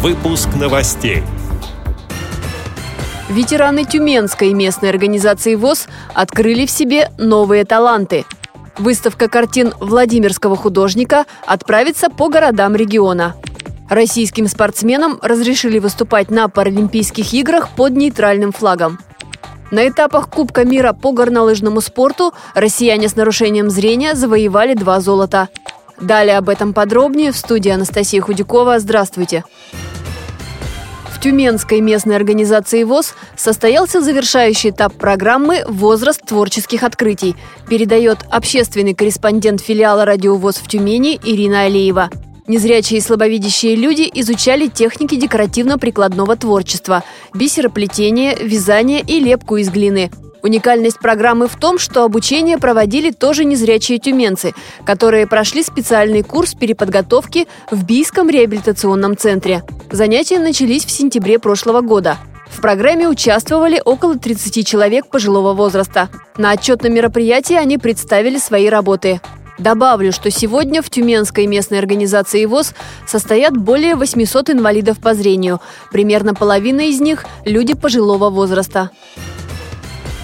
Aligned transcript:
Выпуск 0.00 0.50
новостей. 0.54 1.24
Ветераны 3.28 3.84
Тюменской 3.84 4.52
местной 4.52 4.90
организации 4.90 5.56
ВОЗ 5.56 5.88
открыли 6.14 6.66
в 6.66 6.70
себе 6.70 7.10
новые 7.18 7.64
таланты. 7.64 8.24
Выставка 8.76 9.28
картин 9.28 9.74
Владимирского 9.80 10.54
художника 10.54 11.26
отправится 11.44 12.10
по 12.10 12.28
городам 12.28 12.76
региона. 12.76 13.34
Российским 13.90 14.46
спортсменам 14.46 15.18
разрешили 15.20 15.80
выступать 15.80 16.30
на 16.30 16.48
Паралимпийских 16.48 17.34
играх 17.34 17.70
под 17.70 17.96
нейтральным 17.96 18.52
флагом. 18.52 19.00
На 19.72 19.88
этапах 19.88 20.28
Кубка 20.28 20.64
мира 20.64 20.92
по 20.92 21.10
горнолыжному 21.10 21.80
спорту 21.80 22.32
россияне 22.54 23.08
с 23.08 23.16
нарушением 23.16 23.68
зрения 23.68 24.14
завоевали 24.14 24.74
два 24.74 25.00
золота. 25.00 25.48
Далее 26.00 26.38
об 26.38 26.48
этом 26.48 26.72
подробнее 26.72 27.32
в 27.32 27.36
студии 27.36 27.72
Анастасия 27.72 28.20
Худякова. 28.20 28.78
Здравствуйте. 28.78 29.42
В 31.18 31.20
Тюменской 31.20 31.80
местной 31.80 32.14
организации 32.14 32.84
ВОЗ 32.84 33.12
состоялся 33.34 34.00
завершающий 34.00 34.70
этап 34.70 34.94
программы 34.94 35.64
«Возраст 35.66 36.24
творческих 36.24 36.84
открытий», 36.84 37.34
передает 37.68 38.18
общественный 38.30 38.94
корреспондент 38.94 39.60
филиала 39.60 40.04
«Радио 40.04 40.36
ВОЗ» 40.36 40.58
в 40.58 40.68
Тюмени 40.68 41.18
Ирина 41.24 41.62
Алиева. 41.62 42.08
Незрячие 42.46 42.98
и 42.98 43.02
слабовидящие 43.02 43.74
люди 43.74 44.08
изучали 44.14 44.68
техники 44.68 45.16
декоративно-прикладного 45.16 46.36
творчества– 46.36 47.02
бисероплетение, 47.34 48.36
вязание 48.40 49.00
и 49.00 49.18
лепку 49.18 49.56
из 49.56 49.70
глины– 49.70 50.12
Уникальность 50.42 50.98
программы 50.98 51.48
в 51.48 51.56
том, 51.56 51.78
что 51.78 52.04
обучение 52.04 52.58
проводили 52.58 53.10
тоже 53.10 53.44
незрячие 53.44 53.98
тюменцы, 53.98 54.54
которые 54.84 55.26
прошли 55.26 55.62
специальный 55.62 56.22
курс 56.22 56.54
переподготовки 56.54 57.48
в 57.70 57.84
Бийском 57.84 58.30
реабилитационном 58.30 59.16
центре. 59.16 59.62
Занятия 59.90 60.38
начались 60.38 60.84
в 60.84 60.90
сентябре 60.90 61.38
прошлого 61.38 61.80
года. 61.80 62.18
В 62.50 62.60
программе 62.60 63.08
участвовали 63.08 63.80
около 63.84 64.18
30 64.18 64.66
человек 64.66 65.08
пожилого 65.08 65.52
возраста. 65.52 66.08
На 66.36 66.52
отчетном 66.52 66.94
мероприятии 66.94 67.54
они 67.54 67.78
представили 67.78 68.38
свои 68.38 68.68
работы. 68.68 69.20
Добавлю, 69.58 70.12
что 70.12 70.30
сегодня 70.30 70.82
в 70.82 70.88
Тюменской 70.88 71.46
местной 71.46 71.78
организации 71.78 72.44
ВОЗ 72.44 72.74
состоят 73.06 73.56
более 73.56 73.96
800 73.96 74.50
инвалидов 74.50 75.00
по 75.00 75.14
зрению. 75.14 75.60
Примерно 75.90 76.32
половина 76.32 76.82
из 76.82 77.00
них– 77.00 77.24
люди 77.44 77.74
пожилого 77.74 78.30
возраста. 78.30 78.90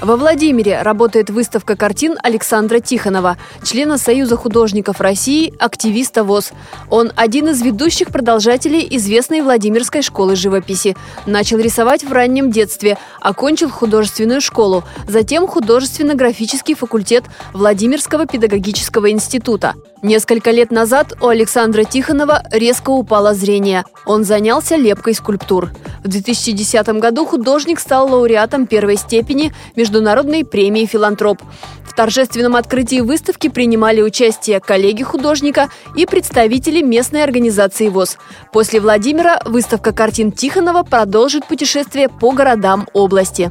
Во 0.00 0.16
Владимире 0.16 0.80
работает 0.82 1.28
выставка 1.28 1.74
картин 1.74 2.16
Александра 2.22 2.78
Тихонова, 2.78 3.36
члена 3.64 3.98
Союза 3.98 4.36
художников 4.36 5.00
России, 5.00 5.52
активиста 5.58 6.22
ВОЗ. 6.22 6.52
Он 6.88 7.10
один 7.16 7.48
из 7.48 7.60
ведущих 7.62 8.08
продолжателей 8.08 8.86
известной 8.92 9.40
Владимирской 9.40 10.02
школы 10.02 10.36
живописи. 10.36 10.96
Начал 11.26 11.58
рисовать 11.58 12.04
в 12.04 12.12
раннем 12.12 12.52
детстве, 12.52 12.96
окончил 13.20 13.70
художественную 13.70 14.40
школу, 14.40 14.84
затем 15.08 15.48
художественно-графический 15.48 16.76
факультет 16.76 17.24
Владимирского 17.52 18.26
педагогического 18.26 19.10
института. 19.10 19.74
Несколько 20.02 20.52
лет 20.52 20.70
назад 20.70 21.14
у 21.20 21.26
Александра 21.26 21.82
Тихонова 21.82 22.44
резко 22.52 22.90
упало 22.90 23.34
зрение. 23.34 23.84
Он 24.06 24.22
занялся 24.22 24.76
лепкой 24.76 25.14
скульптур. 25.14 25.70
В 26.04 26.08
2010 26.08 26.86
году 27.00 27.26
художник 27.26 27.80
стал 27.80 28.08
лауреатом 28.08 28.68
первой 28.68 28.96
степени 28.96 29.52
Международной 29.74 30.44
премии 30.44 30.86
«Филантроп». 30.86 31.42
В 31.84 31.94
торжественном 31.94 32.54
открытии 32.54 33.00
выставки 33.00 33.48
принимали 33.48 34.00
участие 34.00 34.60
коллеги 34.60 35.02
художника 35.02 35.68
и 35.96 36.06
представители 36.06 36.80
местной 36.80 37.24
организации 37.24 37.88
ВОЗ. 37.88 38.18
После 38.52 38.78
Владимира 38.78 39.42
выставка 39.44 39.92
картин 39.92 40.30
Тихонова 40.30 40.84
продолжит 40.84 41.44
путешествие 41.48 42.08
по 42.08 42.30
городам 42.30 42.86
области. 42.92 43.50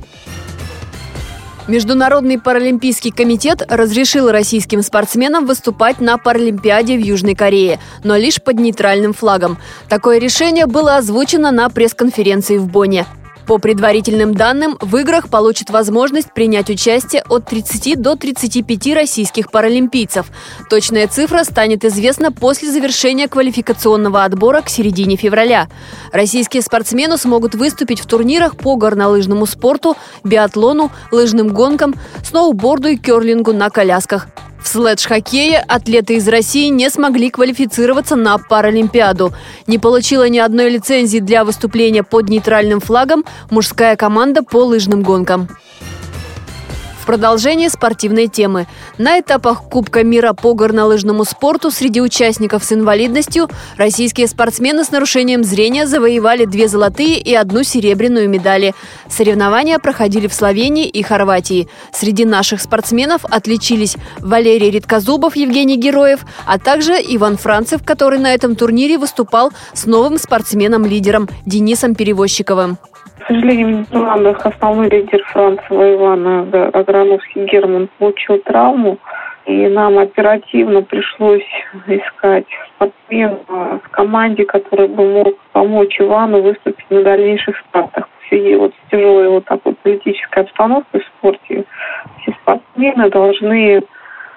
Международный 1.68 2.40
паралимпийский 2.40 3.11
комитет 3.11 3.61
разрешил 3.67 4.32
российским 4.32 4.82
спортсменам 4.82 5.45
выступать 5.45 6.00
на 6.00 6.17
Паралимпиаде 6.17 6.95
в 6.98 7.02
Южной 7.02 7.36
Корее, 7.36 7.80
но 8.05 8.16
лишь 8.16 8.42
под 8.42 8.58
нейтральным 8.60 9.14
флагом. 9.14 9.58
Такое 9.89 10.17
решение 10.17 10.66
было 10.66 10.95
озвучено 10.95 11.52
на 11.52 11.70
пресс-конференции 11.70 12.58
в 12.58 12.67
Бонне. 12.67 13.05
По 13.48 13.60
предварительным 13.60 14.34
данным, 14.34 14.78
в 14.82 14.98
играх 14.98 15.30
получат 15.30 15.70
возможность 15.70 16.34
принять 16.34 16.70
участие 16.70 17.24
от 17.30 17.46
30 17.46 18.02
до 18.02 18.18
35 18.18 18.94
российских 18.94 19.52
паралимпийцев. 19.52 20.26
Точная 20.70 21.08
цифра 21.08 21.46
станет 21.46 21.86
известна 21.86 22.34
после 22.34 22.70
завершения 22.70 23.30
квалификационного 23.30 24.26
отбора 24.26 24.62
к 24.62 24.70
середине 24.70 25.16
февраля. 25.16 25.70
Российские 26.12 26.62
спортсмены 26.62 27.18
смогут 27.18 27.56
выступить 27.56 28.02
в 28.02 28.06
турнирах 28.06 28.58
по 28.58 28.76
горнолыжному 28.76 29.46
спорту, 29.46 29.96
биатлону, 30.26 30.92
лыжным 31.14 31.48
гонкам, 31.48 31.96
сноуборду 32.26 32.90
и 32.90 32.98
керлингу 32.98 33.54
на 33.54 33.70
колясках. 33.70 34.28
В 34.62 34.68
следж-хоккее 34.68 35.60
атлеты 35.60 36.16
из 36.16 36.28
России 36.28 36.68
не 36.70 36.90
смогли 36.90 37.30
квалифицироваться 37.30 38.16
на 38.16 38.38
Паралимпиаду. 38.38 39.34
Не 39.66 39.78
получила 39.80 40.28
ни 40.28 40.40
одной 40.40 40.70
лицензии 40.70 41.20
для 41.20 41.45
выступления 41.45 42.04
под 42.04 42.30
нейтральным 42.30 42.80
флагом 42.80 43.23
мужская 43.50 43.96
команда 43.96 44.44
по 44.44 44.66
лыжным 44.66 45.04
гонкам 45.04 45.48
продолжение 47.08 47.70
спортивной 47.70 48.28
темы. 48.28 48.68
На 48.98 49.22
этапах 49.22 49.64
Кубка 49.64 50.04
мира 50.04 50.34
по 50.34 50.54
горнолыжному 50.54 51.23
спорту 51.23 51.72
среди 51.72 52.02
участников 52.02 52.66
с 52.66 52.73
инвалидностью 52.73 53.50
российские 53.78 54.28
спортсмены 54.28 54.84
с 54.84 54.92
нарушением 54.92 55.46
зрения 55.46 55.88
завоевали 55.88 56.44
две 56.44 56.67
золотые 56.67 57.17
и 57.17 57.34
одну 57.34 57.64
серебряную 57.64 58.30
медали. 58.30 58.76
Соревнования 59.10 59.80
проходили 59.80 60.28
в 60.28 60.34
Словении 60.34 60.86
и 60.86 61.02
Хорватии. 61.02 61.70
Среди 61.94 62.26
наших 62.26 62.62
спортсменов 62.62 63.23
отличились 63.23 63.96
Валерий 64.20 64.70
Редкозубов, 64.70 65.38
Евгений 65.38 65.78
Героев, 65.78 66.26
а 66.46 66.60
также 66.60 66.92
Иван 66.94 67.38
Францев, 67.38 67.86
который 67.86 68.20
на 68.20 68.34
этом 68.34 68.58
турнире 68.58 68.98
выступал 68.98 69.54
с 69.73 69.86
новым 69.86 70.17
спортсменом-лидером 70.17 71.30
Денисом 71.46 71.96
Перевозчиковым. 71.96 72.78
Сожалению, 73.27 73.67
в 73.67 73.71
Нидерландах 73.71 74.45
основной 74.45 74.89
лидер 74.89 75.21
Францева 75.26 75.93
Ивана 75.95 76.48
Аграновский 76.73 77.43
Герман 77.43 77.89
получил 77.98 78.38
травму, 78.38 78.98
и 79.45 79.67
нам 79.67 79.98
оперативно 79.98 80.82
пришлось 80.82 81.43
искать 81.87 82.45
спортсмена 82.76 83.37
в 83.83 83.89
команде, 83.92 84.45
который 84.45 84.87
бы 84.87 85.05
мог 85.05 85.37
помочь 85.52 85.99
Ивану 85.99 86.42
выступить 86.42 86.89
на 86.89 87.04
дальнейших 87.04 87.58
стартах. 87.67 88.08
Все 88.26 88.58
вот 88.58 88.71
тяжелой 88.89 89.27
вот 89.27 89.43
такой 89.43 89.73
политической 89.73 90.43
обстановкой 90.43 91.02
в 91.02 91.05
спорте 91.17 91.66
все 92.21 92.32
спортсмены 92.42 93.10
должны 93.10 93.82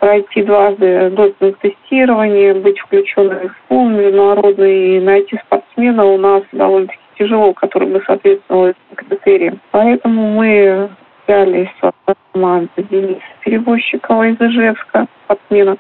пройти 0.00 0.42
дважды 0.42 1.10
допинг-тестирование, 1.10 2.54
быть 2.54 2.80
включенными 2.80 3.48
в 3.48 3.56
пул 3.68 3.88
международный 3.88 4.96
и 4.96 5.00
найти 5.00 5.38
спортсмена 5.46 6.04
у 6.06 6.18
нас 6.18 6.42
довольно-таки 6.50 6.98
тяжело, 7.20 7.53
который 7.53 7.88
бы 7.88 8.03
соответствовал 8.06 8.69
этим 8.69 8.97
критериям. 8.97 9.60
Поэтому 9.70 10.32
мы 10.32 10.88
взяли 11.26 11.64
из 11.64 11.92
команды 12.32 12.69
Дениса 12.91 13.20
Перевозчикова 13.44 14.28
из 14.28 14.41
Ижевска, 14.41 15.06
спортсмена, 15.25 15.76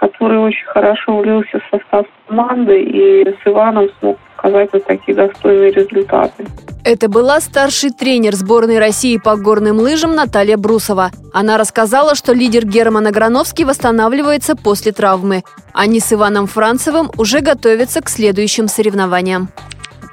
который 0.00 0.38
очень 0.38 0.66
хорошо 0.66 1.18
влился 1.18 1.60
в 1.60 1.70
состав 1.70 2.06
команды 2.26 2.82
и 2.82 3.24
с 3.24 3.46
Иваном 3.46 3.88
смог 4.00 4.18
показать 4.36 4.70
вот 4.72 4.84
такие 4.86 5.14
достойные 5.14 5.70
результаты. 5.70 6.46
Это 6.84 7.08
была 7.08 7.40
старший 7.40 7.90
тренер 7.90 8.34
сборной 8.34 8.80
России 8.80 9.16
по 9.16 9.36
горным 9.36 9.78
лыжам 9.78 10.16
Наталья 10.16 10.56
Брусова. 10.56 11.10
Она 11.32 11.56
рассказала, 11.56 12.16
что 12.16 12.32
лидер 12.32 12.66
Герман 12.66 13.06
Аграновский 13.06 13.64
восстанавливается 13.64 14.56
после 14.56 14.90
травмы. 14.90 15.44
Они 15.72 16.00
с 16.00 16.12
Иваном 16.12 16.48
Францевым 16.48 17.08
уже 17.16 17.40
готовятся 17.40 18.02
к 18.02 18.08
следующим 18.08 18.66
соревнованиям. 18.66 19.48